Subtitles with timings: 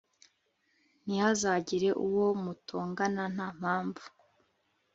[1.03, 4.05] ntihazagire uwo mutongana nta mpamvu